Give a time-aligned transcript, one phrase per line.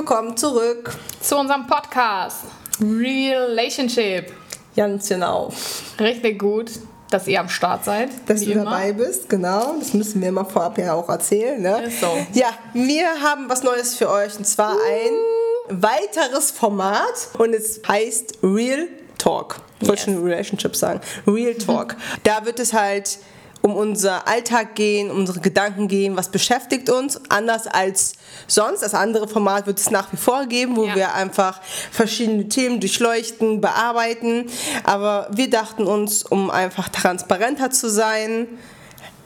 [0.00, 2.44] Willkommen zurück zu unserem Podcast
[2.80, 4.32] Relationship.
[4.74, 5.52] Ganz genau.
[5.98, 6.70] Richtig gut,
[7.10, 8.08] dass ihr am Start seid.
[8.26, 8.64] Dass du immer.
[8.64, 9.74] dabei bist, genau.
[9.78, 11.60] Das müssen wir mal vorab ja auch erzählen.
[11.60, 11.82] Ne?
[11.82, 12.06] Ist so.
[12.32, 18.38] Ja, wir haben was Neues für euch und zwar ein weiteres Format und es heißt
[18.42, 18.88] Real
[19.18, 19.56] Talk.
[19.80, 20.16] Ich wollte yes.
[20.16, 21.02] schon Relationship sagen.
[21.26, 21.94] Real Talk.
[22.24, 23.18] da wird es halt
[23.62, 28.14] um unser Alltag gehen, um unsere Gedanken gehen, was beschäftigt uns, anders als
[28.46, 28.82] sonst.
[28.82, 30.94] Das andere Format wird es nach wie vor geben, wo ja.
[30.94, 34.46] wir einfach verschiedene Themen durchleuchten, bearbeiten.
[34.84, 38.48] Aber wir dachten uns, um einfach transparenter zu sein,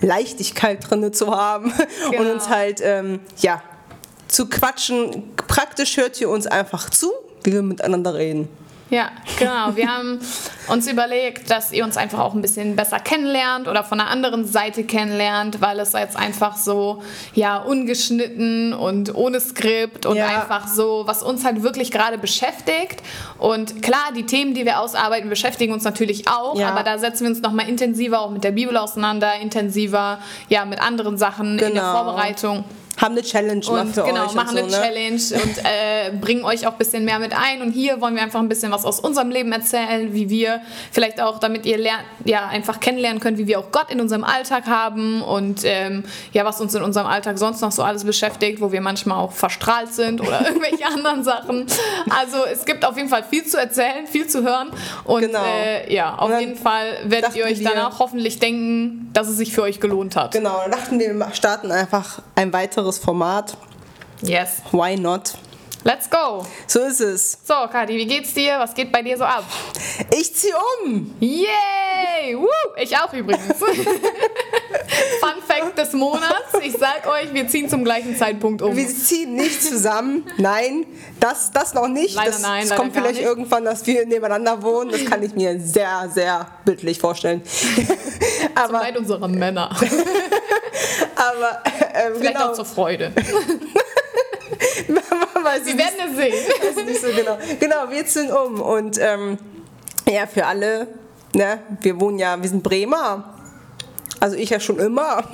[0.01, 1.73] Leichtigkeit drin zu haben
[2.11, 2.23] genau.
[2.23, 3.63] und uns halt, ähm, ja,
[4.29, 5.35] zu quatschen.
[5.37, 7.13] Praktisch hört ihr uns einfach zu,
[7.45, 8.49] wie wir miteinander reden.
[8.95, 9.75] Ja, genau.
[9.75, 10.21] Wir haben
[10.69, 14.47] uns überlegt, dass ihr uns einfach auch ein bisschen besser kennenlernt oder von einer anderen
[14.47, 17.03] Seite kennenlernt, weil es jetzt einfach so,
[17.35, 20.27] ja, ungeschnitten und ohne Skript und ja.
[20.27, 23.03] einfach so, was uns halt wirklich gerade beschäftigt.
[23.39, 26.69] Und klar, die Themen, die wir ausarbeiten, beschäftigen uns natürlich auch, ja.
[26.69, 30.81] aber da setzen wir uns nochmal intensiver auch mit der Bibel auseinander, intensiver, ja, mit
[30.81, 31.69] anderen Sachen genau.
[31.69, 32.05] in der genau.
[32.05, 32.65] Vorbereitung
[33.05, 35.19] haben eine Challenge und für genau, machen und so, eine ne?
[35.19, 37.63] Challenge und äh, bringen euch auch ein bisschen mehr mit ein.
[37.63, 41.21] Und hier wollen wir einfach ein bisschen was aus unserem Leben erzählen, wie wir vielleicht
[41.21, 44.67] auch, damit ihr lernt, ja, einfach kennenlernen könnt, wie wir auch Gott in unserem Alltag
[44.67, 48.73] haben und ähm, ja, was uns in unserem Alltag sonst noch so alles beschäftigt, wo
[48.73, 51.67] wir manchmal auch verstrahlt sind oder irgendwelche anderen Sachen.
[52.09, 54.71] Also es gibt auf jeden Fall viel zu erzählen, viel zu hören.
[55.05, 55.45] Und genau.
[55.45, 59.63] äh, ja, auf jeden Fall werdet ihr euch danach hoffentlich denken, dass es sich für
[59.63, 60.33] euch gelohnt hat.
[60.33, 63.57] Genau, dann dachten wir, wir starten einfach ein weiteres weiteres Format.
[64.23, 64.63] Yes.
[64.73, 65.35] Why not?
[65.85, 66.47] Let's go.
[66.67, 67.39] So ist es.
[67.45, 68.59] So, Kati, wie geht's dir?
[68.59, 69.45] Was geht bei dir so ab?
[70.19, 71.15] Ich zieh um.
[71.21, 72.35] Yay!
[72.37, 72.49] Woo!
[72.79, 73.59] Ich auch übrigens.
[73.59, 76.55] Fun Fact des Monats.
[76.63, 78.75] Ich sag euch, wir ziehen zum gleichen Zeitpunkt um.
[78.75, 80.25] Wir ziehen nicht zusammen.
[80.39, 80.87] Nein,
[81.21, 82.15] das, das noch nicht.
[82.15, 82.65] Leider das, nein.
[82.65, 83.25] Es kommt vielleicht nicht.
[83.25, 84.91] irgendwann, dass wir nebeneinander wohnen.
[84.91, 87.43] Das kann ich mir sehr, sehr bildlich vorstellen.
[88.55, 89.77] Aber, Zum Leid unserer Männer.
[91.31, 91.63] Aber
[91.95, 92.51] ähm, vielleicht genau.
[92.51, 93.13] auch zur Freude.
[95.65, 96.87] wir werden es sehen.
[96.87, 97.39] nicht so genau.
[97.61, 98.61] Genau, wir ziehen um.
[98.61, 99.39] Und ähm,
[100.09, 100.89] ja, für alle,
[101.35, 103.35] ne, wir wohnen ja, wir sind Bremer.
[104.21, 105.25] Also ich ja schon immer.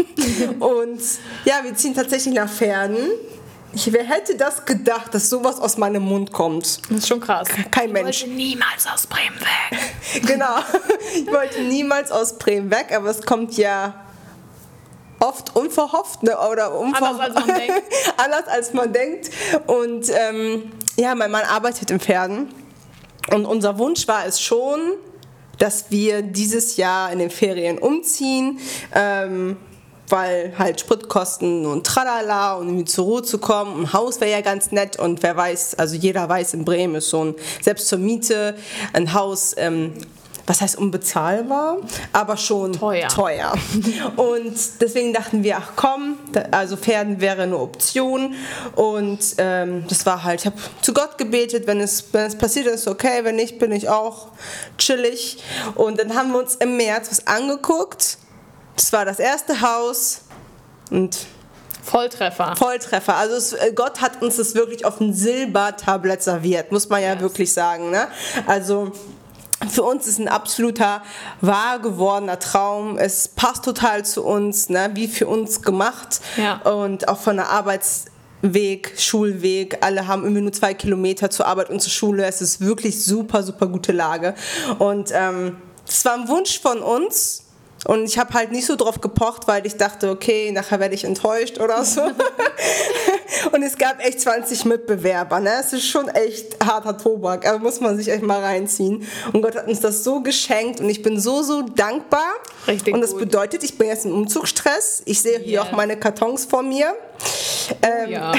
[0.59, 1.01] Und
[1.45, 2.99] ja, wir ziehen tatsächlich nach Pferden.
[3.73, 6.81] Ich, wer hätte das gedacht, dass sowas aus meinem Mund kommt?
[6.89, 7.47] Das ist schon krass.
[7.71, 8.25] Kein Mensch.
[8.25, 10.27] Ich wollte niemals aus Bremen weg.
[10.27, 10.57] genau.
[11.15, 13.95] Ich wollte niemals aus Bremen weg, aber es kommt ja
[15.21, 16.37] oft unverhofft ne?
[16.39, 17.21] oder unverhofft.
[17.21, 17.83] Anders als man denkt.
[18.17, 19.31] Anders als man denkt.
[19.67, 22.53] Und ähm, ja, mein Mann arbeitet in Pferden.
[23.33, 24.81] Und unser Wunsch war es schon,
[25.59, 28.59] dass wir dieses Jahr in den Ferien umziehen.
[28.95, 29.57] Ähm,
[30.11, 33.83] weil halt Spritkosten und tralala und irgendwie zur Ruhe zu kommen.
[33.83, 37.11] Ein Haus wäre ja ganz nett und wer weiß, also jeder weiß, in Bremen ist
[37.11, 38.57] so ein, selbst zur Miete,
[38.93, 39.93] ein Haus ähm,
[40.51, 41.77] was heißt unbezahlbar,
[42.13, 43.07] aber schon teuer.
[43.07, 43.53] teuer.
[44.17, 46.19] Und deswegen dachten wir, ach komm,
[46.51, 48.35] also Pferden wäre eine Option.
[48.75, 52.67] Und ähm, das war halt, ich habe zu Gott gebetet, wenn es, wenn es passiert
[52.67, 54.27] ist, okay, wenn nicht, bin ich auch
[54.77, 55.41] chillig.
[55.77, 58.19] Und dann haben wir uns im März was angeguckt.
[58.75, 60.23] Das war das erste Haus
[60.91, 61.17] und
[61.85, 62.57] Volltreffer.
[62.57, 63.15] Volltreffer.
[63.15, 67.13] Also es, äh, Gott hat uns das wirklich auf ein Silbertablett serviert, muss man ja
[67.13, 67.21] yes.
[67.21, 67.91] wirklich sagen.
[67.91, 68.09] Ne?
[68.47, 68.93] Also
[69.69, 71.03] für uns ist ein absoluter
[71.41, 72.97] wahr gewordener Traum.
[72.99, 74.91] Es passt total zu uns, ne?
[74.95, 76.21] wie für uns gemacht.
[76.37, 76.61] Ja.
[76.63, 79.79] Und auch von der Arbeitsweg, Schulweg.
[79.83, 82.25] Alle haben irgendwie nur zwei Kilometer zur Arbeit und zur Schule.
[82.25, 84.35] Es ist wirklich super, super gute Lage.
[84.79, 85.57] Und ähm,
[85.87, 87.45] das war ein Wunsch von uns
[87.87, 91.05] und ich habe halt nicht so drauf gepocht, weil ich dachte, okay, nachher werde ich
[91.05, 92.03] enttäuscht oder so.
[93.61, 95.39] und es gab echt 20 Mitbewerber.
[95.39, 95.51] Ne?
[95.61, 99.07] Es ist schon echt harter Tobak, aber muss man sich echt mal reinziehen.
[99.35, 102.27] Und Gott hat uns das so geschenkt und ich bin so, so dankbar.
[102.67, 103.21] Richtig und das gut.
[103.21, 105.03] bedeutet, ich bin jetzt im Umzugsstress.
[105.05, 105.63] Ich sehe hier yeah.
[105.63, 106.95] auch meine Kartons vor mir.
[107.83, 108.33] Ähm, ja.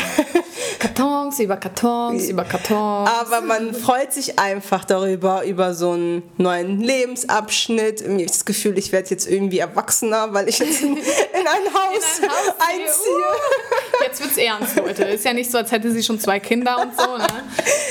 [0.80, 3.10] Kartons über Kartons über Kartons.
[3.10, 8.02] Aber man freut sich einfach darüber, über so einen neuen Lebensabschnitt.
[8.02, 11.74] Ich habe das Gefühl, ich werde jetzt irgendwie erwachsener, weil ich jetzt in, in ein
[11.74, 13.16] Haus, in ein Haus einziehe.
[13.16, 15.04] Uh, jetzt wird's ernst, Leute.
[15.04, 17.28] Ist ja nicht so, als hätte sie schon zwei Kinder und so, ne?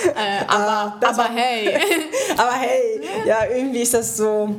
[0.06, 1.78] Äh, aber, ah, aber hey.
[2.36, 4.56] aber hey, ja, irgendwie ist das so.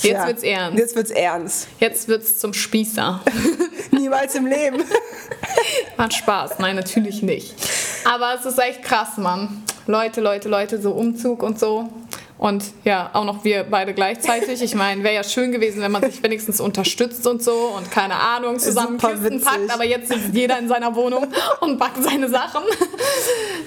[0.00, 0.78] Jetzt ja, wird's ernst.
[0.78, 1.68] Jetzt wird's ernst.
[1.78, 3.20] Jetzt wird's zum Spießer.
[3.90, 4.82] Niemals im Leben.
[5.96, 6.58] Macht Spaß.
[6.58, 7.54] Nein, natürlich nicht.
[8.04, 9.62] Aber es ist echt krass, Mann.
[9.86, 11.88] Leute, Leute, Leute, so Umzug und so
[12.38, 14.62] Und ja, auch noch wir beide gleichzeitig.
[14.62, 18.14] Ich meine, wäre ja schön gewesen, wenn man sich wenigstens unterstützt und so und keine
[18.14, 19.44] Ahnung, zusammen Super Kisten witzig.
[19.44, 19.74] packt.
[19.74, 21.26] Aber jetzt sitzt jeder in seiner Wohnung
[21.60, 22.62] und packt seine Sachen.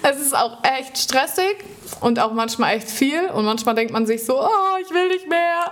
[0.04, 1.58] Es ist auch echt stressig
[2.00, 3.30] und auch manchmal echt viel.
[3.34, 5.66] Und manchmal denkt man sich so, oh, ich will nicht mehr.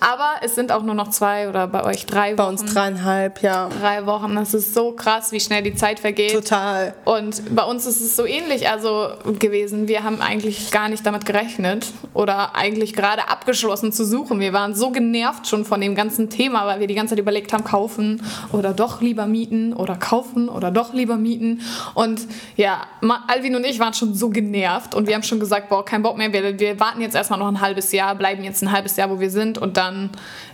[0.00, 2.36] Aber es sind auch nur noch zwei oder bei euch drei Wochen.
[2.36, 3.68] Bei uns dreieinhalb, ja.
[3.80, 4.34] Drei Wochen.
[4.34, 6.32] Das ist so krass, wie schnell die Zeit vergeht.
[6.32, 6.94] Total.
[7.04, 9.86] Und bei uns ist es so ähnlich also gewesen.
[9.86, 14.40] Wir haben eigentlich gar nicht damit gerechnet oder eigentlich gerade abgeschlossen zu suchen.
[14.40, 17.52] Wir waren so genervt schon von dem ganzen Thema, weil wir die ganze Zeit überlegt
[17.52, 21.60] haben, kaufen oder doch lieber mieten oder kaufen oder doch lieber mieten.
[21.94, 22.26] Und
[22.56, 22.86] ja,
[23.26, 26.16] Alvin und ich waren schon so genervt und wir haben schon gesagt, boah, kein Bock
[26.16, 29.10] mehr, wir, wir warten jetzt erstmal noch ein halbes Jahr, bleiben jetzt ein halbes Jahr,
[29.10, 30.10] wo wir sind und dann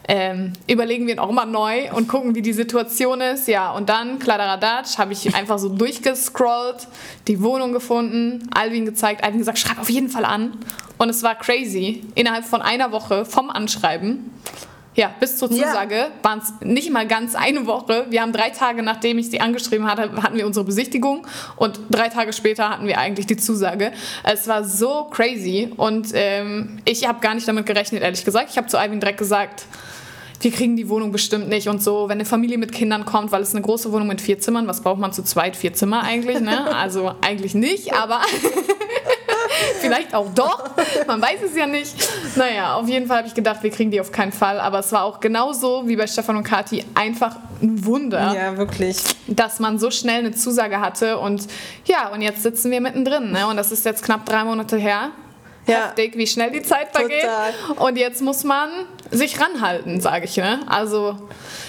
[0.06, 3.48] ähm, überlegen wir nochmal neu und gucken, wie die Situation ist.
[3.48, 6.88] Ja, und dann, Kladderadatsch, habe ich einfach so durchgescrollt,
[7.26, 10.58] die Wohnung gefunden, Alvin gezeigt, Alvin gesagt, schreib auf jeden Fall an.
[10.98, 12.04] Und es war crazy.
[12.14, 14.30] Innerhalb von einer Woche vom Anschreiben
[14.96, 16.08] ja, bis zur Zusage ja.
[16.22, 18.06] waren es nicht mal ganz eine Woche.
[18.10, 21.26] Wir haben drei Tage, nachdem ich sie angeschrieben hatte, hatten wir unsere Besichtigung
[21.56, 23.92] und drei Tage später hatten wir eigentlich die Zusage.
[24.22, 28.50] Es war so crazy und ähm, ich habe gar nicht damit gerechnet, ehrlich gesagt.
[28.50, 29.64] Ich habe zu Alvin direkt gesagt,
[30.40, 32.08] wir kriegen die Wohnung bestimmt nicht und so.
[32.08, 34.82] Wenn eine Familie mit Kindern kommt, weil es eine große Wohnung mit vier Zimmern, was
[34.82, 35.56] braucht man zu zweit?
[35.56, 36.72] Vier Zimmer eigentlich, ne?
[36.74, 38.20] Also eigentlich nicht, aber
[39.80, 40.73] Vielleicht auch doch.
[41.06, 41.94] Man weiß es ja nicht.
[42.36, 44.60] Naja, auf jeden Fall habe ich gedacht, wir kriegen die auf keinen Fall.
[44.60, 48.34] Aber es war auch genauso wie bei Stefan und Kati einfach ein Wunder.
[48.34, 49.02] Ja, wirklich.
[49.26, 51.18] Dass man so schnell eine Zusage hatte.
[51.18, 51.46] Und
[51.84, 53.32] ja, und jetzt sitzen wir mittendrin.
[53.32, 53.46] Ne?
[53.46, 55.10] Und das ist jetzt knapp drei Monate her.
[55.66, 55.86] Ja.
[55.86, 57.22] Heftig, wie schnell die Zeit vergeht.
[57.22, 57.86] Total.
[57.88, 58.68] Und jetzt muss man
[59.10, 60.36] sich ranhalten, sage ich.
[60.36, 60.60] Ne?
[60.66, 61.16] Also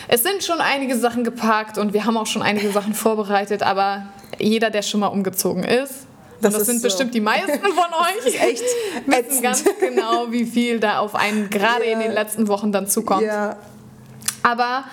[0.08, 4.08] es sind schon einige Sachen geparkt und wir haben auch schon einige Sachen vorbereitet, aber
[4.38, 6.05] jeder, der schon mal umgezogen ist,
[6.42, 6.88] das, das sind so.
[6.88, 7.74] bestimmt die meisten von
[8.26, 8.42] euch.
[8.42, 8.64] Echt
[9.06, 11.94] wissen ganz genau, wie viel da auf einen gerade ja.
[11.94, 13.24] in den letzten Wochen dann zukommt.
[13.24, 13.58] Ja.
[14.44, 14.86] Aber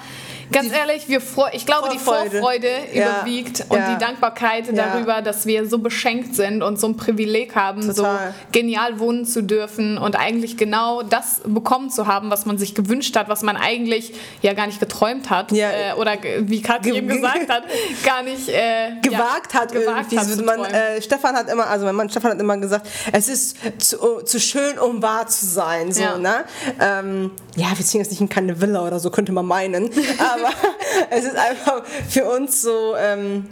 [0.52, 1.20] Ganz die ehrlich, wir
[1.52, 2.30] ich glaube, Vorfreude.
[2.30, 3.22] die Vorfreude ja.
[3.22, 3.94] überwiegt und ja.
[3.94, 4.72] die Dankbarkeit ja.
[4.72, 7.94] darüber, dass wir so beschenkt sind und so ein Privileg haben, Total.
[7.94, 12.74] so genial wohnen zu dürfen und eigentlich genau das bekommen zu haben, was man sich
[12.74, 17.08] gewünscht hat, was man eigentlich ja gar nicht geträumt hat äh, oder wie Katja eben
[17.08, 17.64] gesagt hat,
[18.04, 19.72] gar nicht äh, gewagt hat.
[19.72, 23.28] Gewagt hat man, äh, Stefan hat immer, also mein Mann Stefan hat immer gesagt, es
[23.28, 25.92] ist zu, zu schön, um wahr zu sein.
[25.92, 26.44] So, ne?
[26.80, 29.90] Ähm, ja, wir ziehen jetzt nicht in keine Villa oder so, könnte man meinen.
[30.18, 30.41] Aber
[31.10, 33.48] es ist einfach für uns so, ähm,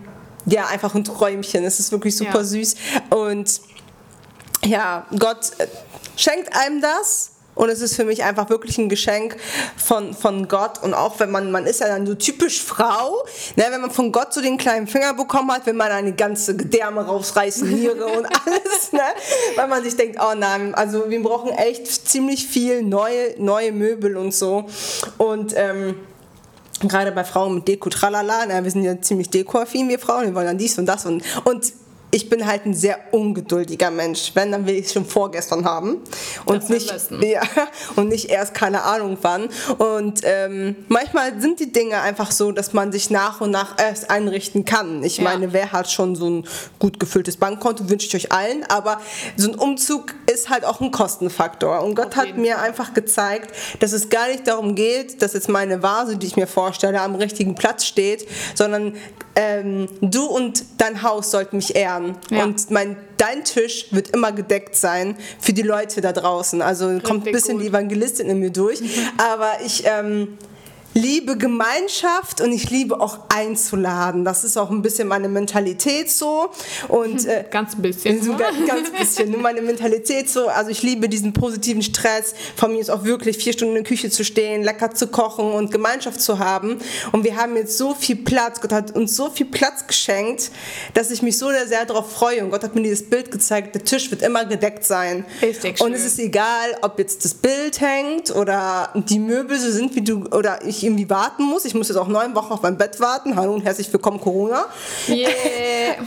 [0.47, 1.65] ja, einfach ein Träumchen.
[1.65, 2.45] Es ist wirklich super ja.
[2.45, 2.75] süß.
[3.11, 3.61] Und
[4.65, 5.67] ja, Gott äh,
[6.17, 9.37] schenkt einem das und es ist für mich einfach wirklich ein Geschenk
[9.77, 10.83] von, von Gott.
[10.83, 13.23] Und auch wenn man, man ist ja dann so typisch Frau,
[13.57, 16.57] ne, wenn man von Gott so den kleinen Finger bekommen hat, will man eine ganze
[16.57, 19.03] Gedärme rausreißen, Niere und alles, ne?
[19.57, 24.17] Weil man sich denkt, oh nein, also wir brauchen echt ziemlich viel neue, neue Möbel
[24.17, 24.67] und so.
[25.19, 25.97] Und ähm,
[26.89, 30.35] gerade bei Frauen mit Deko, tralala, na, wir sind ja ziemlich dekoaffin, wir Frauen, wir
[30.35, 31.73] wollen dann dies und das und, und
[32.11, 34.33] ich bin halt ein sehr ungeduldiger Mensch.
[34.35, 35.99] Wenn, dann will ich es schon vorgestern haben.
[36.45, 37.43] Und nicht, ja,
[37.97, 39.49] und nicht erst keine Ahnung wann.
[39.79, 44.11] Und ähm, manchmal sind die Dinge einfach so, dass man sich nach und nach erst
[44.11, 45.03] einrichten kann.
[45.05, 45.25] Ich ja.
[45.25, 46.47] meine, wer hat schon so ein
[46.79, 48.65] gut gefülltes Bankkonto, wünsche ich euch allen.
[48.65, 49.01] Aber
[49.37, 51.83] so ein Umzug ist halt auch ein Kostenfaktor.
[51.83, 52.69] Und Gott hat mir Fall.
[52.69, 56.47] einfach gezeigt, dass es gar nicht darum geht, dass jetzt meine Vase, die ich mir
[56.47, 58.95] vorstelle, am richtigen Platz steht, sondern
[59.37, 62.00] ähm, du und dein Haus sollten mich ehren.
[62.31, 62.45] Ja.
[62.45, 66.63] Und mein, dein Tisch wird immer gedeckt sein für die Leute da draußen.
[66.63, 67.65] Also Richtig kommt ein bisschen gut.
[67.65, 68.81] die Evangelistin in mir durch.
[68.81, 68.89] Mhm.
[69.19, 70.39] Aber ich ähm,
[70.95, 74.25] liebe Gemeinschaft und ich liebe auch einzuladen.
[74.25, 76.51] Das ist auch ein bisschen meine Mentalität so.
[76.89, 78.23] Und, äh, ganz bisschen.
[78.23, 79.31] So ganz, ganz bisschen.
[79.31, 80.49] Nur meine Mentalität so.
[80.49, 82.35] Also ich liebe diesen positiven Stress.
[82.57, 85.53] Von mir ist auch wirklich vier Stunden in der Küche zu stehen, lecker zu kochen
[85.53, 86.79] und Gemeinschaft zu haben.
[87.13, 88.61] Und wir haben jetzt so viel Platz.
[88.61, 90.51] Gott hat uns so viel Platz geschenkt,
[90.95, 92.45] dass ich mich so sehr darauf freue.
[92.45, 93.75] Und Gott hat mir dieses Bild gezeigt.
[93.75, 95.25] Der Tisch wird immer gedeckt sein.
[95.41, 99.95] Richtig und es ist egal, ob jetzt das Bild hängt oder die Möbel so sind,
[99.95, 101.65] wie du oder ich irgendwie warten muss.
[101.65, 103.37] Ich muss jetzt auch neun Wochen auf mein Bett warten.
[103.37, 104.67] Hallo und herzlich willkommen, Corona.
[105.09, 105.31] Yeah.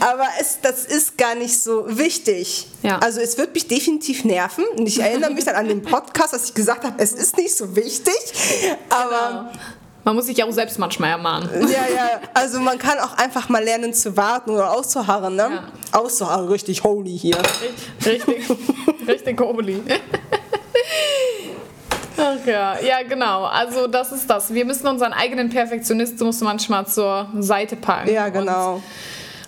[0.00, 2.66] Aber es, das ist gar nicht so wichtig.
[2.82, 2.98] Ja.
[2.98, 4.64] Also es wird mich definitiv nerven.
[4.76, 7.56] Und ich erinnere mich dann an den Podcast, dass ich gesagt habe, es ist nicht
[7.56, 8.14] so wichtig.
[8.88, 9.50] Aber...
[9.52, 9.74] Genau.
[10.04, 11.48] Man muss sich ja auch selbst manchmal ermahnen.
[11.62, 12.20] Ja, ja.
[12.34, 15.48] Also man kann auch einfach mal lernen zu warten oder auszuharren, ne?
[15.50, 15.98] Ja.
[15.98, 17.38] Auszuharren, richtig holy hier.
[18.04, 18.44] Richtig,
[19.08, 19.82] richtig holy.
[22.16, 23.44] Ach ja, ja genau.
[23.44, 24.52] Also das ist das.
[24.52, 28.12] Wir müssen unseren eigenen Perfektionismus manchmal zur Seite packen.
[28.12, 28.80] Ja, genau.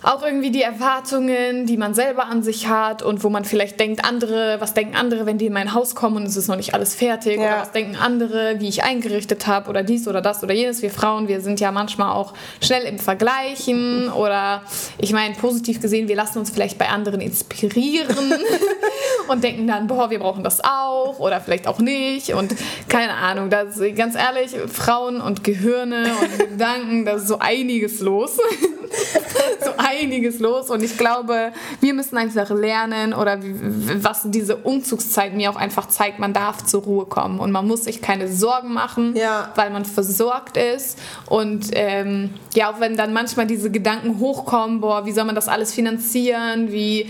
[0.03, 4.05] auch irgendwie die Erwartungen, die man selber an sich hat und wo man vielleicht denkt,
[4.05, 6.73] andere, was denken andere, wenn die in mein Haus kommen und es ist noch nicht
[6.73, 7.41] alles fertig ja.
[7.41, 10.81] oder was denken andere, wie ich eingerichtet habe oder dies oder das oder jenes.
[10.81, 14.61] Wir Frauen, wir sind ja manchmal auch schnell im Vergleichen oder
[14.97, 18.15] ich meine positiv gesehen, wir lassen uns vielleicht bei anderen inspirieren
[19.27, 22.55] und denken dann, boah, wir brauchen das auch oder vielleicht auch nicht und
[22.87, 28.37] keine Ahnung, das ganz ehrlich, Frauen und Gehirne und Gedanken, da ist so einiges los.
[29.63, 35.51] so einiges los und ich glaube, wir müssen einfach lernen oder was diese Umzugszeit mir
[35.51, 39.15] auch einfach zeigt, man darf zur Ruhe kommen und man muss sich keine Sorgen machen,
[39.15, 39.51] ja.
[39.55, 45.05] weil man versorgt ist und ähm, ja, auch wenn dann manchmal diese Gedanken hochkommen, boah,
[45.05, 47.09] wie soll man das alles finanzieren, wie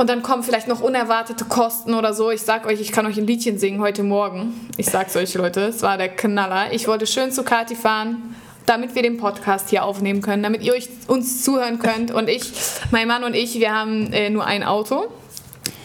[0.00, 2.30] und dann kommen vielleicht noch unerwartete Kosten oder so.
[2.30, 4.70] Ich sag euch, ich kann euch ein Liedchen singen heute Morgen.
[4.78, 6.72] Ich sag's euch, Leute, es war der Knaller.
[6.72, 10.72] Ich wollte schön zu Kati fahren, damit wir den Podcast hier aufnehmen können, damit ihr
[10.72, 12.12] euch uns zuhören könnt.
[12.12, 12.50] Und ich,
[12.90, 15.08] mein Mann und ich, wir haben äh, nur ein Auto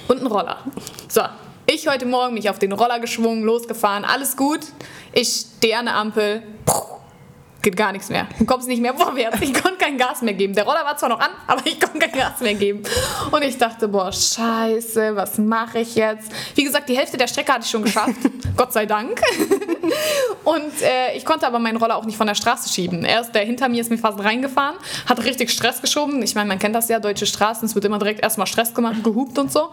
[0.08, 0.60] und einen Roller.
[1.10, 1.24] So,
[1.66, 4.62] ich heute Morgen mich auf den Roller geschwungen, losgefahren, alles gut.
[5.12, 6.42] Ich stehe an der Ampel.
[7.66, 8.28] Geht gar nichts mehr.
[8.38, 9.42] Du kommst nicht mehr vorwärts.
[9.42, 10.54] Ich konnte kein Gas mehr geben.
[10.54, 12.84] Der Roller war zwar noch an, aber ich konnte kein Gas mehr geben.
[13.32, 16.32] Und ich dachte, boah, scheiße, was mache ich jetzt?
[16.54, 18.14] Wie gesagt, die Hälfte der Strecke hatte ich schon geschafft.
[18.56, 19.20] Gott sei Dank.
[20.44, 23.04] Und äh, ich konnte aber meinen Roller auch nicht von der Straße schieben.
[23.04, 24.76] Erst der hinter mir ist mir fast reingefahren,
[25.10, 26.22] hat richtig Stress geschoben.
[26.22, 29.04] Ich meine, man kennt das ja, deutsche Straßen, es wird immer direkt erstmal Stress gemacht,
[29.04, 29.70] gehupt und so.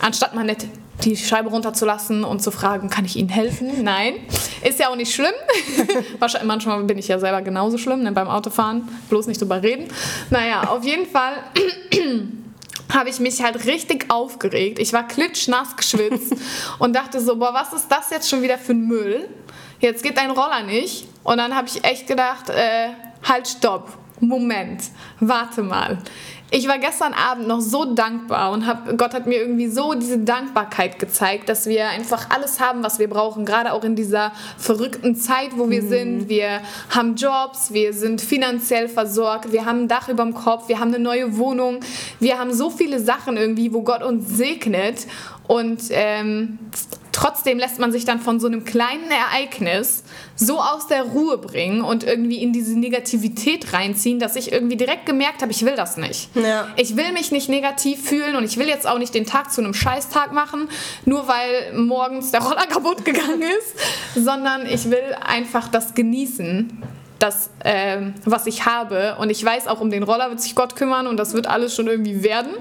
[0.00, 0.68] Anstatt mal nicht
[1.04, 3.84] die Scheibe runterzulassen und zu fragen, kann ich Ihnen helfen?
[3.84, 4.14] Nein.
[4.62, 5.34] Ist ja auch nicht schlimm.
[6.18, 8.88] Wahrscheinlich, manchmal bin ich ja selber genauso schlimm ne, beim Autofahren.
[9.08, 9.88] Bloß nicht drüber reden.
[10.30, 11.34] Naja, auf jeden Fall
[12.92, 14.78] habe ich mich halt richtig aufgeregt.
[14.78, 16.34] Ich war klitschnass geschwitzt
[16.78, 19.28] und dachte so, boah, was ist das jetzt schon wieder für ein Müll?
[19.80, 21.06] Jetzt geht dein Roller nicht.
[21.22, 22.88] Und dann habe ich echt gedacht, äh,
[23.22, 23.98] halt, stopp.
[24.20, 24.82] Moment,
[25.20, 25.98] warte mal
[26.50, 30.18] ich war gestern Abend noch so dankbar und hab, Gott hat mir irgendwie so diese
[30.18, 35.16] Dankbarkeit gezeigt, dass wir einfach alles haben, was wir brauchen, gerade auch in dieser verrückten
[35.16, 35.88] Zeit, wo wir mhm.
[35.88, 36.28] sind.
[36.28, 40.78] Wir haben Jobs, wir sind finanziell versorgt, wir haben ein Dach über dem Kopf, wir
[40.78, 41.80] haben eine neue Wohnung,
[42.20, 45.06] wir haben so viele Sachen irgendwie, wo Gott uns segnet
[45.46, 46.58] und ähm,
[47.12, 51.80] trotzdem lässt man sich dann von so einem kleinen Ereignis so aus der Ruhe bringen
[51.80, 55.96] und irgendwie in diese Negativität reinziehen, dass ich irgendwie direkt gemerkt habe, ich will das
[55.96, 56.28] nicht.
[56.36, 56.68] Ja.
[56.76, 59.62] Ich will mich nicht negativ fühlen und ich will jetzt auch nicht den Tag zu
[59.62, 60.68] einem Scheißtag machen,
[61.06, 66.82] nur weil morgens der Roller kaputt gegangen ist, sondern ich will einfach das genießen
[67.18, 69.16] das, äh, was ich habe.
[69.18, 71.74] Und ich weiß auch, um den Roller wird sich Gott kümmern und das wird alles
[71.74, 72.52] schon irgendwie werden.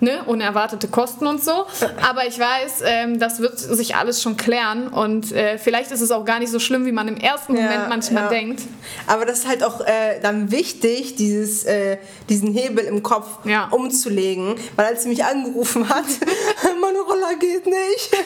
[0.00, 0.22] Ne?
[0.26, 1.66] Unerwartete Kosten und so.
[2.08, 4.88] Aber ich weiß, äh, das wird sich alles schon klären.
[4.88, 7.62] Und äh, vielleicht ist es auch gar nicht so schlimm, wie man im ersten ja,
[7.62, 8.28] Moment manchmal ja.
[8.30, 8.62] denkt.
[9.06, 11.98] Aber das ist halt auch äh, dann wichtig, dieses, äh,
[12.28, 13.68] diesen Hebel im Kopf ja.
[13.70, 14.54] umzulegen.
[14.76, 16.06] Weil als sie mich angerufen hat,
[16.80, 18.10] meine Roller geht nicht.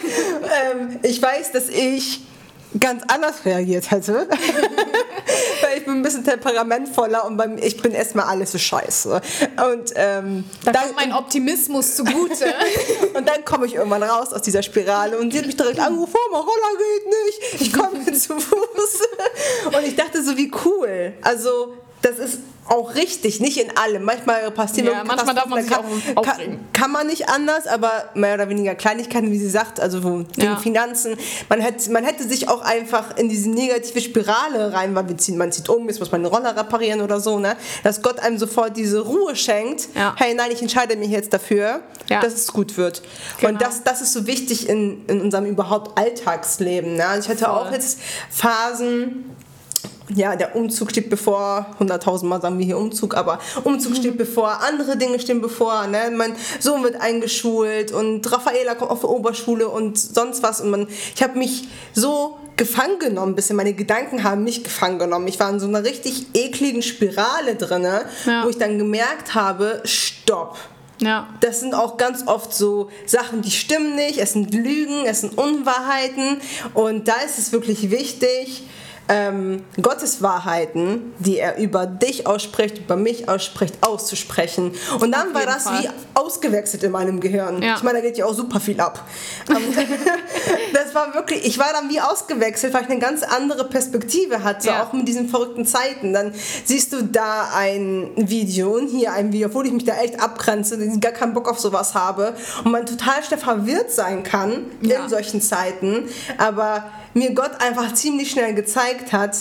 [0.73, 2.21] ähm, ich weiß, dass ich
[2.79, 4.29] ganz anders reagiert hätte.
[5.63, 9.21] Weil ich bin ein bisschen temperamentvoller und beim, ich bin erstmal alles so scheiße.
[9.71, 12.55] Und ähm, da dann, kommt mein Optimismus zugute.
[13.15, 16.15] und dann komme ich irgendwann raus aus dieser Spirale und sie hat mich direkt angerufen,
[16.15, 19.01] oh, mein Roller geht nicht, ich komme zu Fuß.
[19.67, 21.15] Und ich dachte so, wie cool.
[21.23, 22.39] Also das ist
[22.69, 24.05] auch richtig, nicht in allem.
[24.05, 27.91] Manchmal passieren ja, manchmal darf man sich kann, auch kann, kann, man nicht anders, aber
[28.15, 30.57] mehr oder weniger Kleinigkeiten, wie sie sagt, also wegen ja.
[30.57, 31.17] Finanzen.
[31.49, 35.37] Man hätte, man hätte sich auch einfach in diese negative Spirale rein, weil wir ziehen,
[35.37, 37.57] man zieht um, jetzt muss man den Roller reparieren oder so, ne?
[37.83, 39.89] Dass Gott einem sofort diese Ruhe schenkt.
[39.95, 40.15] Ja.
[40.17, 42.21] Hey, nein, ich entscheide mich jetzt dafür, ja.
[42.21, 43.03] dass es gut wird.
[43.41, 43.53] Genau.
[43.53, 46.95] Und das, das ist so wichtig in, in unserem überhaupt Alltagsleben.
[46.95, 47.07] Ne?
[47.07, 47.67] Also ich hatte Voll.
[47.67, 47.99] auch jetzt
[48.31, 49.25] Phasen,
[50.15, 54.61] ja, der Umzug steht bevor, 100.000 Mal sagen wir hier Umzug, aber Umzug steht bevor,
[54.63, 56.11] andere Dinge stehen bevor, ne?
[56.15, 60.89] mein Sohn wird eingeschult und Raffaela kommt auf die Oberschule und sonst was und man,
[61.15, 65.27] ich habe mich so gefangen genommen, bisschen meine Gedanken haben mich gefangen genommen.
[65.27, 67.83] Ich war in so einer richtig ekligen Spirale drin,
[68.27, 68.45] ja.
[68.45, 70.59] wo ich dann gemerkt habe, stopp.
[71.01, 71.29] Ja.
[71.41, 75.37] Das sind auch ganz oft so Sachen, die stimmen nicht, es sind Lügen, es sind
[75.37, 76.41] Unwahrheiten
[76.75, 78.63] und da ist es wirklich wichtig,
[79.09, 84.73] ähm, Gottes Wahrheiten, die er über dich ausspricht, über mich ausspricht, auszusprechen.
[85.01, 85.83] Und dann war das Fall.
[85.83, 87.63] wie ausgewechselt in meinem Gehirn.
[87.63, 87.77] Ja.
[87.77, 89.05] Ich meine, da geht ja auch super viel ab.
[89.49, 89.57] Ähm,
[90.73, 94.69] das war wirklich, ich war dann wie ausgewechselt, weil ich eine ganz andere Perspektive hatte,
[94.69, 94.85] ja.
[94.85, 96.13] auch mit diesen verrückten Zeiten.
[96.13, 96.33] Dann
[96.65, 100.79] siehst du da ein Video und hier ein Video, obwohl ich mich da echt abgrenze,
[101.01, 105.03] gar keinen Bock auf sowas habe und man total schnell verwirrt sein kann ja.
[105.03, 106.09] in solchen Zeiten.
[106.39, 109.37] Aber mir Gott einfach ziemlich schnell gezeigt hat,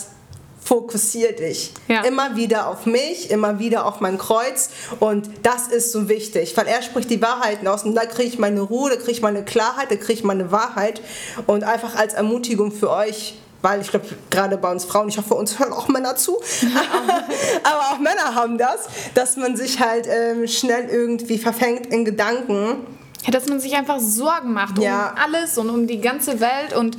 [0.64, 1.74] fokussier dich.
[1.88, 2.02] Ja.
[2.04, 4.70] Immer wieder auf mich, immer wieder auf mein Kreuz.
[5.00, 7.84] Und das ist so wichtig, weil er spricht die Wahrheiten aus.
[7.84, 10.52] Und da kriege ich meine Ruhe, da kriege ich meine Klarheit, da kriege ich meine
[10.52, 11.02] Wahrheit.
[11.48, 15.34] Und einfach als Ermutigung für euch, weil ich glaube, gerade bei uns Frauen, ich hoffe,
[15.34, 16.40] uns hören auch Männer zu,
[17.64, 22.88] aber auch Männer haben das, dass man sich halt ähm, schnell irgendwie verfängt in Gedanken
[23.30, 25.14] dass man sich einfach Sorgen macht um ja.
[25.24, 26.98] alles und um die ganze Welt und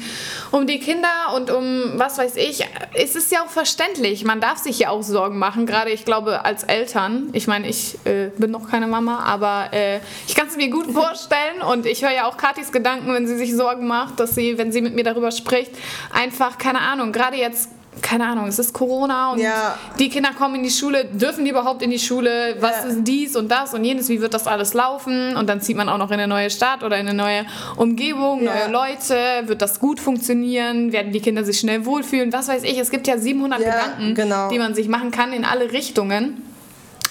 [0.52, 2.64] um die Kinder und um was weiß ich.
[2.94, 4.24] Es ist ja auch verständlich.
[4.24, 7.30] Man darf sich ja auch Sorgen machen, gerade ich glaube als Eltern.
[7.32, 9.98] Ich meine, ich äh, bin noch keine Mama, aber äh,
[10.28, 13.36] ich kann es mir gut vorstellen und ich höre ja auch Katis Gedanken, wenn sie
[13.36, 15.72] sich Sorgen macht, dass sie, wenn sie mit mir darüber spricht,
[16.12, 17.68] einfach, keine Ahnung, gerade jetzt
[18.00, 19.76] keine Ahnung, es ist Corona und ja.
[19.98, 22.56] die Kinder kommen in die Schule, dürfen die überhaupt in die Schule?
[22.60, 22.90] Was ja.
[22.90, 24.08] ist dies und das und jenes?
[24.08, 25.36] Wie wird das alles laufen?
[25.36, 27.44] Und dann zieht man auch noch in eine neue Stadt oder in eine neue
[27.76, 28.68] Umgebung, ja.
[28.68, 29.16] neue Leute.
[29.46, 30.92] Wird das gut funktionieren?
[30.92, 32.32] Werden die Kinder sich schnell wohlfühlen?
[32.32, 32.78] Was weiß ich.
[32.78, 34.48] Es gibt ja 700 Gedanken, genau.
[34.48, 36.42] die man sich machen kann in alle Richtungen.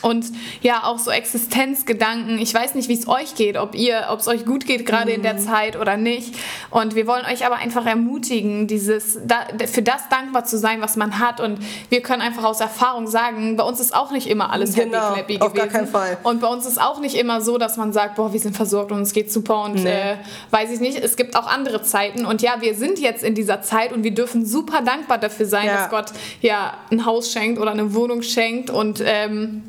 [0.02, 0.28] Und
[0.62, 2.40] ja, auch so Existenzgedanken.
[2.40, 5.10] Ich weiß nicht, wie es euch geht, ob ihr, ob es euch gut geht gerade
[5.10, 5.16] mhm.
[5.16, 5.40] in der mhm.
[5.40, 6.36] Zeit oder nicht.
[6.70, 10.96] Und wir wollen euch aber einfach ermutigen, dieses, da, für das dankbar zu sein, was
[10.96, 11.40] man hat.
[11.40, 15.16] Und wir können einfach aus Erfahrung sagen, bei uns ist auch nicht immer alles genau,
[15.16, 15.72] happy clappy auf gewesen.
[15.72, 16.18] Gar keinen Fall.
[16.24, 18.92] Und bei uns ist auch nicht immer so, dass man sagt, boah, wir sind versorgt
[18.92, 19.90] und es geht super und nee.
[19.90, 20.16] äh,
[20.52, 20.98] weiß ich nicht.
[20.98, 22.26] Es gibt auch andere Zeiten.
[22.26, 25.68] Und ja, wir sind jetzt in dieser Zeit und wir dürfen super dankbar dafür sein,
[25.68, 25.78] ja.
[25.78, 29.64] dass Gott ja ein Haus schenkt oder eine Wohnung schenkt und ähm,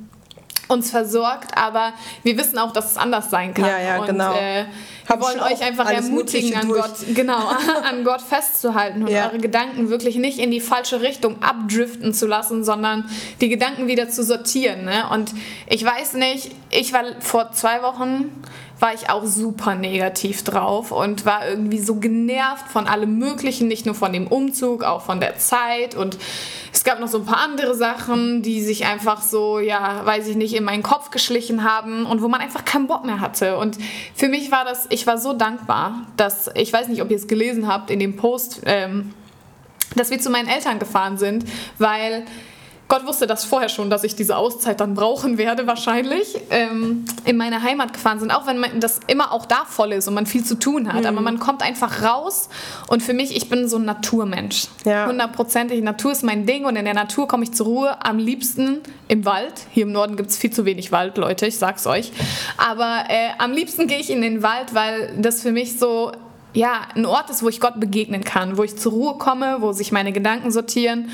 [0.73, 3.67] uns versorgt, aber wir wissen auch, dass es anders sein kann.
[3.67, 4.35] Ja, ja, und, genau.
[4.35, 4.65] Äh,
[5.07, 7.49] wir wollen euch einfach ermutigen, an Gott, genau,
[7.85, 9.29] an Gott festzuhalten und ja.
[9.29, 13.09] eure Gedanken wirklich nicht in die falsche Richtung abdriften zu lassen, sondern
[13.41, 14.85] die Gedanken wieder zu sortieren.
[14.85, 15.05] Ne?
[15.11, 15.33] Und
[15.67, 18.31] ich weiß nicht, ich war vor zwei Wochen
[18.83, 23.87] war ich auch super negativ drauf und war irgendwie so genervt von allem Möglichen, nicht
[23.87, 26.19] nur von dem Umzug, auch von der Zeit und
[26.73, 30.37] es gab noch so ein paar andere Sachen, die sich einfach so, ja, weiß ich
[30.37, 33.59] nicht, in meinen Kopf geschlichen haben und wo man einfach keinen Bock mehr hatte.
[33.59, 33.79] Und
[34.15, 37.29] für mich war das, ich war so dankbar, dass, ich weiß nicht, ob ihr es
[37.29, 39.13] gelesen habt in dem Post, ähm,
[39.95, 41.45] dass wir zu meinen Eltern gefahren sind,
[41.79, 42.25] weil
[42.93, 47.39] Gott wusste das vorher schon, dass ich diese Auszeit dann brauchen werde, wahrscheinlich, ähm, in
[47.39, 48.31] meine Heimat gefahren sind.
[48.31, 51.01] Auch wenn man das immer auch da voll ist und man viel zu tun hat.
[51.01, 51.07] Mhm.
[51.07, 52.51] Aber man kommt einfach raus.
[52.89, 54.67] Und für mich, ich bin so ein Naturmensch.
[54.85, 55.79] Hundertprozentig.
[55.79, 55.85] Ja.
[55.85, 58.05] Natur ist mein Ding und in der Natur komme ich zur Ruhe.
[58.05, 59.55] Am liebsten im Wald.
[59.71, 62.13] Hier im Norden gibt es viel zu wenig Wald, Leute, ich sag's euch.
[62.59, 66.13] Aber äh, am liebsten gehe ich in den Wald, weil das für mich so
[66.55, 69.73] ja, ein Ort ist, wo ich Gott begegnen kann, wo ich zur Ruhe komme, wo
[69.73, 71.11] sich meine Gedanken sortieren.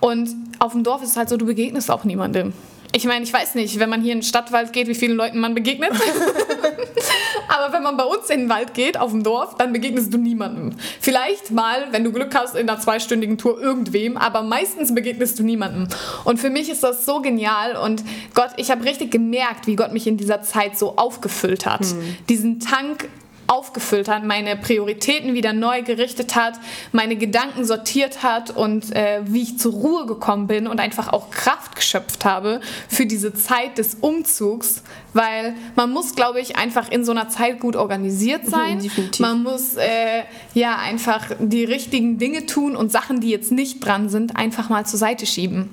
[0.00, 2.52] Und auf dem Dorf ist es halt so, du begegnest auch niemandem.
[2.92, 5.38] Ich meine, ich weiß nicht, wenn man hier in den Stadtwald geht, wie vielen Leuten
[5.38, 5.90] man begegnet.
[7.48, 10.18] Aber wenn man bei uns in den Wald geht, auf dem Dorf, dann begegnest du
[10.18, 10.72] niemandem.
[11.00, 15.42] Vielleicht mal, wenn du Glück hast, in einer zweistündigen Tour irgendwem, aber meistens begegnest du
[15.42, 15.88] niemandem.
[16.24, 18.02] Und für mich ist das so genial und
[18.34, 21.84] Gott, ich habe richtig gemerkt, wie Gott mich in dieser Zeit so aufgefüllt hat.
[21.84, 22.16] Hm.
[22.28, 23.08] Diesen Tank
[23.46, 26.54] aufgefüllt hat, meine Prioritäten wieder neu gerichtet hat,
[26.92, 31.30] meine Gedanken sortiert hat und äh, wie ich zur Ruhe gekommen bin und einfach auch
[31.30, 34.82] Kraft geschöpft habe für diese Zeit des Umzugs,
[35.12, 38.80] weil man muss, glaube ich, einfach in so einer Zeit gut organisiert sein.
[38.80, 39.20] Definitiv.
[39.20, 40.22] Man muss äh,
[40.54, 44.86] ja einfach die richtigen Dinge tun und Sachen, die jetzt nicht dran sind, einfach mal
[44.86, 45.72] zur Seite schieben.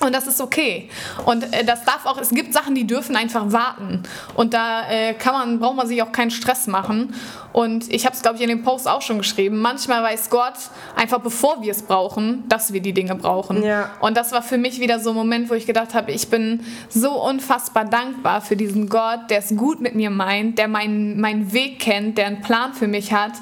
[0.00, 0.88] Und das ist okay.
[1.26, 4.02] Und äh, das darf auch, es gibt Sachen, die dürfen einfach warten.
[4.34, 7.14] Und da äh, kann man, braucht man sich auch keinen Stress machen.
[7.52, 9.58] Und ich habe es, glaube ich, in dem Post auch schon geschrieben.
[9.58, 10.54] Manchmal weiß Gott
[10.96, 13.62] einfach, bevor wir es brauchen, dass wir die Dinge brauchen.
[13.62, 13.90] Ja.
[14.00, 16.64] Und das war für mich wieder so ein Moment, wo ich gedacht habe, ich bin
[16.88, 21.52] so unfassbar dankbar für diesen Gott, der es gut mit mir meint, der meinen, meinen
[21.52, 23.32] Weg kennt, der einen Plan für mich hat,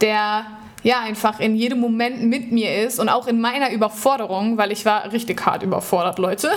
[0.00, 0.46] der
[0.86, 4.84] ja einfach in jedem Moment mit mir ist und auch in meiner Überforderung, weil ich
[4.84, 6.48] war richtig hart überfordert, Leute.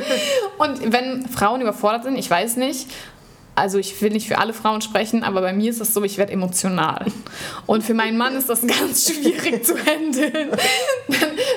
[0.58, 2.90] und wenn Frauen überfordert sind, ich weiß nicht,
[3.56, 6.18] also ich will nicht für alle Frauen sprechen, aber bei mir ist das so, ich
[6.18, 7.06] werde emotional.
[7.64, 10.50] Und für meinen Mann ist das ganz schwierig zu handeln.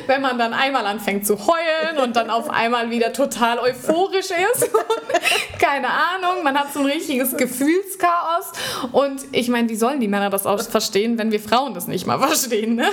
[0.08, 4.70] Wenn man dann einmal anfängt zu heulen und dann auf einmal wieder total euphorisch ist.
[5.60, 8.54] Keine Ahnung, man hat so ein richtiges Gefühlschaos.
[8.94, 12.08] Und ich meine, wie sollen die Männer das auch verstehen, wenn wir Frauen das nicht
[12.08, 12.76] mal verstehen?
[12.76, 12.90] Ne?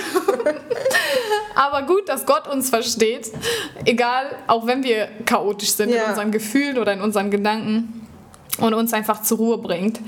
[1.55, 3.31] Aber gut, dass Gott uns versteht.
[3.85, 6.03] Egal, auch wenn wir chaotisch sind ja.
[6.03, 7.96] in unseren Gefühlen oder in unseren Gedanken
[8.57, 9.99] und uns einfach zur Ruhe bringt.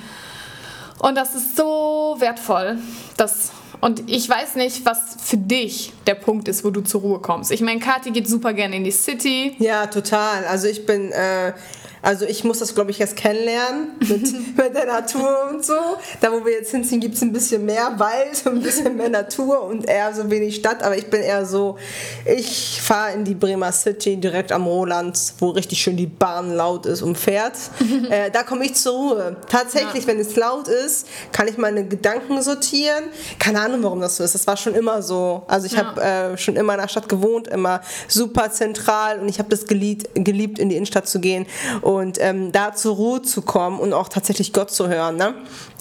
[0.99, 2.77] Und das ist so wertvoll.
[3.15, 7.19] Das, und ich weiß nicht, was für dich der Punkt ist, wo du zur Ruhe
[7.19, 7.51] kommst.
[7.51, 9.55] Ich meine, Kathi geht super gerne in die City.
[9.59, 10.45] Ja, total.
[10.45, 11.11] Also ich bin...
[11.11, 11.53] Äh
[12.01, 15.73] Also ich muss das, glaube ich, erst kennenlernen mit, mit der Natur und so.
[16.21, 19.63] Da, wo wir jetzt hinziehen, gibt es ein bisschen mehr Wald, ein bisschen mehr Natur
[19.63, 20.83] und eher so wenig Stadt.
[20.83, 21.77] Aber ich bin eher so,
[22.25, 26.85] ich fahre in die Bremer City direkt am Roland, wo richtig schön die Bahn laut
[26.85, 27.53] ist und fährt.
[28.09, 29.37] äh, da komme ich zur Ruhe.
[29.49, 30.07] Tatsächlich, ja.
[30.07, 33.05] wenn es laut ist, kann ich meine Gedanken sortieren.
[33.39, 34.35] Keine Ahnung, warum das so ist.
[34.35, 35.43] Das war schon immer so.
[35.47, 35.85] Also ich ja.
[35.85, 39.65] habe äh, schon immer in der Stadt gewohnt, immer super zentral und ich habe das
[39.65, 41.45] geliebt, geliebt, in die Innenstadt zu gehen
[41.81, 41.88] und
[42.19, 45.15] ähm, da zur Ruhe zu kommen und auch tatsächlich Gott zu hören.
[45.15, 45.33] Ne?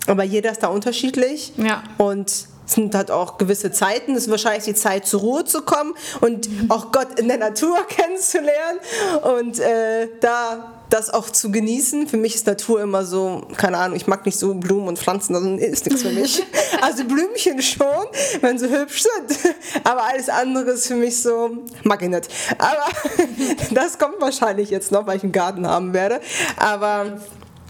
[0.07, 1.53] Aber jeder ist da unterschiedlich.
[1.59, 1.83] Ja.
[1.99, 4.15] Und es sind halt auch gewisse Zeiten.
[4.15, 7.77] Es ist wahrscheinlich die Zeit, zur Ruhe zu kommen und auch Gott in der Natur
[7.89, 8.79] kennenzulernen.
[9.23, 12.07] Und äh, da das auch zu genießen.
[12.07, 15.33] Für mich ist Natur immer so, keine Ahnung, ich mag nicht so Blumen und Pflanzen,
[15.35, 16.43] das ist nichts für mich.
[16.81, 18.07] Also Blümchen schon,
[18.41, 22.29] wenn sie hübsch sind, aber alles andere ist für mich so, mag ich nicht.
[22.57, 22.85] Aber
[23.73, 26.21] das kommt wahrscheinlich jetzt noch, weil ich einen Garten haben werde.
[26.57, 27.19] Aber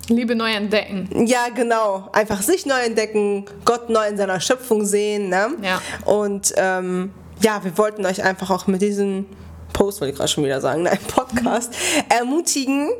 [0.08, 1.26] Liebe neu entdecken.
[1.26, 2.08] Ja, genau.
[2.12, 5.28] Einfach sich neu entdecken, Gott neu in seiner Schöpfung sehen.
[5.28, 5.48] Ne?
[5.62, 5.80] Ja.
[6.04, 9.26] Und ähm, ja, wir wollten euch einfach auch mit diesem
[9.72, 11.72] Post, wollte ich gerade schon wieder sagen, nein, Podcast,
[12.08, 12.90] ermutigen,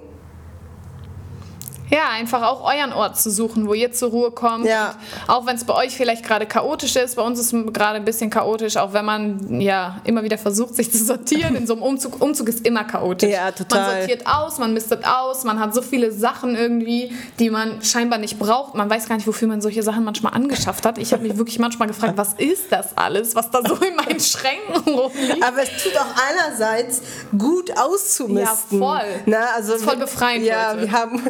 [1.90, 4.66] ja, einfach auch euren Ort zu suchen, wo ihr zur Ruhe kommt.
[4.66, 4.94] Ja.
[5.26, 8.04] Auch wenn es bei euch vielleicht gerade chaotisch ist, bei uns ist es gerade ein
[8.04, 11.56] bisschen chaotisch, auch wenn man ja immer wieder versucht, sich zu sortieren.
[11.56, 13.30] In so einem Umzug, Umzug ist immer chaotisch.
[13.30, 13.80] Ja, total.
[13.80, 18.18] Man sortiert aus, man mistet aus, man hat so viele Sachen irgendwie, die man scheinbar
[18.18, 18.74] nicht braucht.
[18.74, 20.98] Man weiß gar nicht, wofür man solche Sachen manchmal angeschafft hat.
[20.98, 24.20] Ich habe mich wirklich manchmal gefragt, was ist das alles, was da so in meinen
[24.20, 25.42] Schränken rumliegt.
[25.42, 27.02] Aber es tut auch einerseits
[27.36, 28.80] gut auszumisten.
[28.80, 29.06] Ja, voll.
[29.26, 30.44] Na, also voll befreiend.
[30.44, 30.82] Ja, Leute.
[30.82, 31.22] wir haben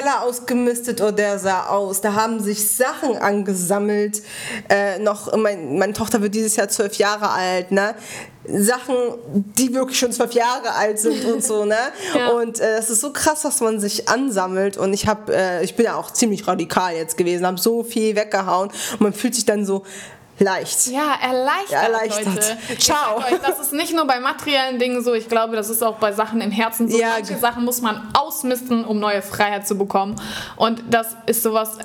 [0.00, 2.00] Keller ausgemistet oder der sah aus.
[2.00, 4.22] Da haben sich Sachen angesammelt.
[4.68, 7.94] Äh, noch, mein, meine Tochter wird dieses Jahr zwölf Jahre alt, ne?
[8.46, 8.96] Sachen,
[9.34, 11.76] die wirklich schon zwölf Jahre alt sind und so, ne?
[12.14, 12.30] Ja.
[12.30, 14.76] Und äh, es ist so krass, dass man sich ansammelt.
[14.76, 18.16] Und ich habe, äh, ich bin ja auch ziemlich radikal jetzt gewesen, habe so viel
[18.16, 19.84] weggehauen und man fühlt sich dann so
[20.40, 20.86] leicht.
[20.88, 22.26] Ja, erleichtert, erleichtert.
[22.26, 22.80] Leute.
[22.80, 23.18] Ciao.
[23.18, 26.12] Euch, das ist nicht nur bei materiellen Dingen so, ich glaube, das ist auch bei
[26.12, 26.98] Sachen im Herzen so.
[26.98, 30.16] Ja, Manche Sachen muss man ausmisten, um neue Freiheit zu bekommen.
[30.56, 31.78] Und das ist sowas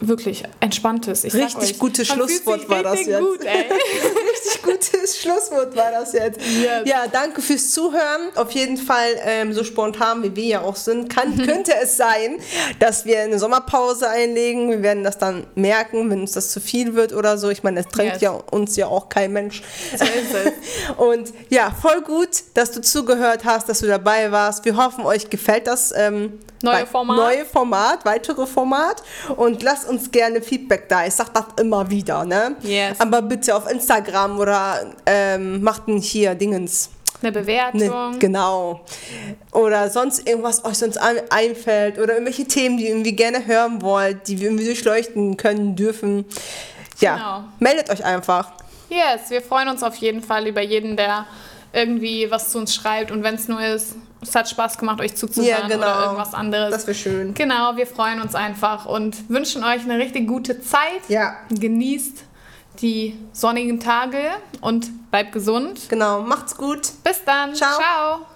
[0.00, 1.24] wirklich Entspanntes.
[1.24, 3.20] Ich richtig gutes Schlusswort war das jetzt.
[3.20, 6.40] Gut, richtig gutes Schlusswort war das jetzt.
[6.40, 6.82] Yes.
[6.84, 8.30] Ja, danke fürs Zuhören.
[8.34, 12.38] Auf jeden Fall, ähm, so spontan wie wir ja auch sind, kann, könnte es sein,
[12.78, 14.70] dass wir eine Sommerpause einlegen.
[14.70, 17.50] Wir werden das dann merken, wenn uns das zu viel wird oder so.
[17.50, 18.22] Ich meine, es drängt yes.
[18.22, 19.62] ja uns ja auch kein Mensch.
[19.96, 20.04] So.
[21.04, 24.64] Und ja, voll gut, dass du zugehört hast, dass du dabei warst.
[24.64, 25.92] Wir hoffen, euch gefällt das.
[25.96, 27.16] Ähm, neue Format.
[27.16, 29.02] Neue Format, weitere Format.
[29.36, 31.06] Und lasst uns gerne Feedback da.
[31.06, 32.56] Ich sag das immer wieder, ne?
[32.62, 33.00] Yes.
[33.00, 36.90] Aber bitte auf Instagram oder ähm, macht hier Dingens.
[37.22, 37.80] Eine Bewertung.
[38.12, 38.80] Ne, genau.
[39.52, 44.26] Oder sonst irgendwas euch sonst einfällt oder irgendwelche Themen, die ihr irgendwie gerne hören wollt,
[44.28, 46.24] die wir irgendwie durchleuchten können, dürfen
[47.00, 47.44] ja, genau.
[47.58, 48.50] meldet euch einfach.
[48.88, 51.26] Yes, wir freuen uns auf jeden Fall über jeden, der
[51.72, 55.14] irgendwie was zu uns schreibt und wenn es nur ist, es hat Spaß gemacht, euch
[55.16, 55.86] zuzuhören ja, genau.
[55.86, 56.70] oder irgendwas anderes.
[56.70, 57.34] Das wäre schön.
[57.34, 61.08] Genau, wir freuen uns einfach und wünschen euch eine richtig gute Zeit.
[61.08, 61.36] Ja.
[61.50, 62.24] Genießt
[62.82, 64.18] die sonnigen Tage
[64.60, 65.88] und bleibt gesund.
[65.88, 66.92] Genau, macht's gut.
[67.04, 67.54] Bis dann.
[67.54, 67.78] Ciao.
[67.78, 68.29] Ciao.